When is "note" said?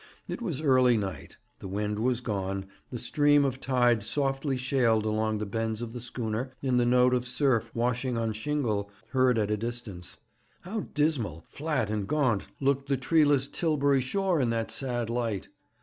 6.87-7.13